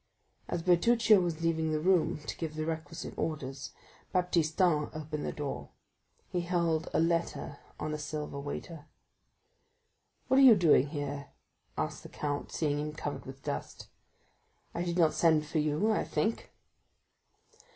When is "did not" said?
14.81-15.13